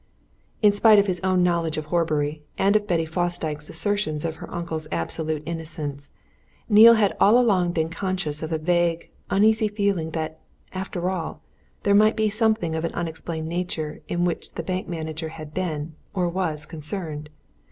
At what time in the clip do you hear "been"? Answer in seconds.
7.73-7.89, 15.53-15.93